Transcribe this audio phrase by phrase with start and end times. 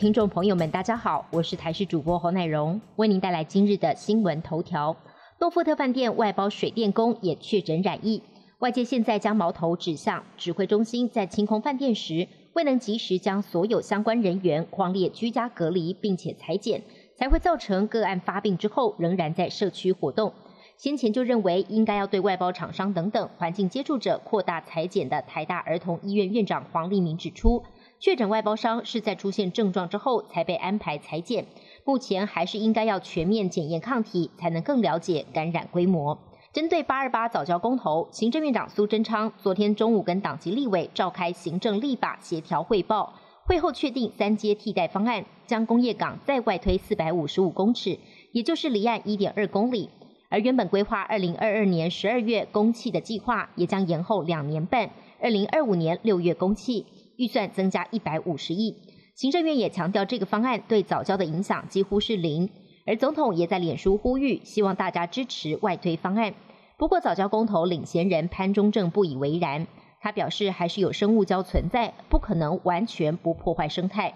[0.00, 4.96] 听众朋友们，大家好，我是台视主播侯乃荣，为您带来今日的新闻头条。
[5.38, 8.22] 诺富特饭店外包水电工也确诊染疫，
[8.60, 16.82] 外界现在将矛头指向指挥中心在清空饭店时，未能及时将所有相关人员框列居家隔离，并且裁剪，
[17.14, 20.32] 才会造成个案发病之后仍然在社区活动。
[20.78, 27.62] 先前就认为应该要对外包厂商等等环境接触者扩大裁剪的台大儿童医院院长黄立明指出。
[28.00, 31.44] 确诊外包商是在出现症状之后才被安排裁剪，
[31.84, 36.18] 目前还是应该要全面检验抗体，才能更了解感染规模。
[36.50, 43.12] 针对八二八早教公投，行政院长苏贞昌昨天中午跟党籍立委召开行政立法协调汇报，
[43.44, 47.98] 会后确定三阶替代方案，将工业港再外推四百五十五公尺，
[48.32, 49.90] 也就是离岸一点二公里。
[50.30, 54.88] 而原本规划二零二二年十二月公气的计划，也将延后两年半，
[55.20, 56.86] 二零二五年六月公气。
[57.20, 58.74] 预算增加一百五十亿，
[59.14, 62.48] 行政院也强调这个方案对早教的影响几乎是零，
[62.86, 66.32] 而总统也在脸书呼吁，希望大家支持外推方案。
[66.78, 69.66] 不过早教公投领衔人潘中正不以为然，
[70.00, 74.14] 他表示还是有生物胶存在，不可能完全不破坏生态。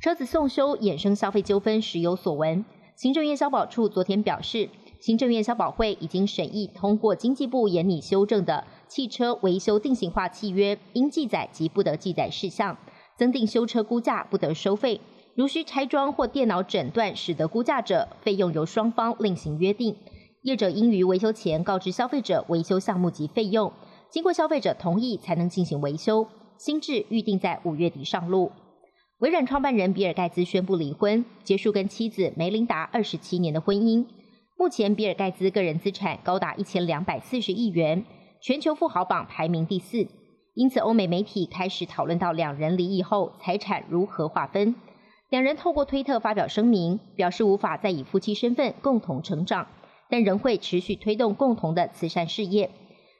[0.00, 2.64] 车子送修衍生消费纠纷时有所闻，
[2.96, 4.68] 行政院消保处昨天表示，
[5.00, 8.64] 行政院消保会已经审议通过经济部严拟修正的。
[8.92, 12.76] 汽车维修定型化契约应记载及不得记载事项，
[13.16, 15.00] 增订修车估价不得收费。
[15.34, 19.96] 如需拆装或电脑诊断使得估价者，费用由双方另行约定。
[20.42, 23.72] 业者应于维修前告知消费者维修项目及费用，
[24.10, 26.28] 经过消费者同意才能进行维修。
[26.58, 28.52] 新制预定在五月底上路。
[29.20, 34.04] 微软创办人比尔盖茨宣布离婚，结束跟妻子梅琳达二十七年的婚姻。
[34.58, 38.04] 目前比尔盖茨个人资产高达一千两百四十亿元。
[38.42, 40.08] 全球富豪榜排名第四，
[40.54, 44.74] 因此欧美媒体开始讨论到两人离异后财产如何划分。
[45.30, 49.68] 两人透过推特发表声明，表示无法再以夫妻身份共同成长，
[50.10, 52.68] 但仍会持续推动共同的慈善事业。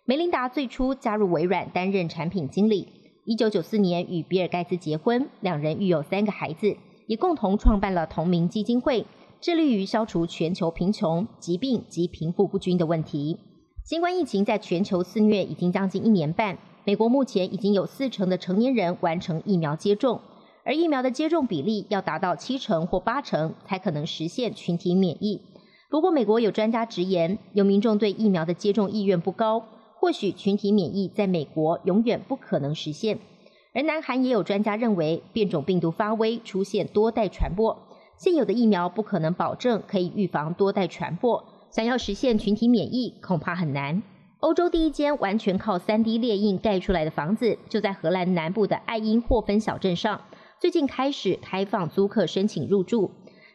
[0.07, 2.89] 梅琳达最初加入微软担任产品经理，
[3.25, 6.77] 一九九四年与比尔盖茨结婚，两人育有三个孩子，
[7.07, 9.07] 也共同创办了同名基金会，
[9.41, 13.39] 致力于消除全球贫穷、疾病及贫富不均的问题。
[13.85, 20.21] 新冠疫情在全球肆虐已经将近一年半，美国目前已经有四成的成年人完成疫苗接种，
[20.65, 25.43] 而疫苗的接种比例要达到七成或八成才可能实现群体免疫。
[25.91, 29.65] 不过，美国有专家直言，有民众对疫苗的接种意愿不高，
[29.97, 33.19] 或许群体免疫在美国永远不可能实现。
[33.75, 37.77] 而南韩也有专家认为，变种病毒发威，出现多代传播，
[38.17, 41.45] 现有的疫苗不可能保证可以预防多代传播。
[41.73, 44.03] 想要实现群体免疫，恐怕很难。
[44.41, 50.21] 欧洲第一间完全靠三 D 列印盖出来的房子，就在荷兰南部的爱因霍芬小镇上。
[50.61, 53.11] 最近开始开放租客申请入住。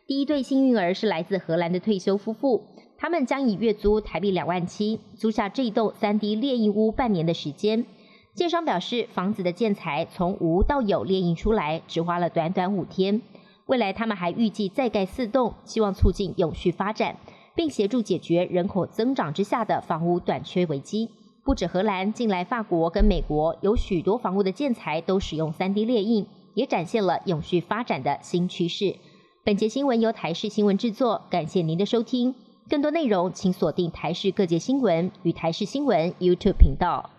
[0.07, 2.63] 第一对幸运儿是来自荷兰的退休夫妇，
[2.97, 7.85] 他们将以月租台币两万七租下这栋三 D 列印屋半年的时间。
[8.33, 13.21] 建商表示，房子的建材从无到有列印出来，只花了短短五天。
[13.67, 17.17] 未来他们还预计再盖四栋，希望促进永续发展。
[17.57, 21.09] 并协助解决人口增长之下的房屋短缺危机。
[21.43, 28.95] 不止荷兰，近来法国跟美国有许多房屋的建材都使用 3D 列印，也展现了永续发展的新趋势。
[29.43, 32.35] 本节新闻由台视新闻制作，感谢您的收听。
[32.69, 37.16] 更多内容请锁定台视各界新闻与台视新闻 YouTube 频道。